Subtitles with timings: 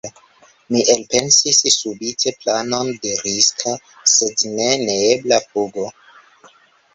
[0.75, 3.75] Mi elpensis subite planon de riska,
[4.15, 5.87] sed ne neebla fugo.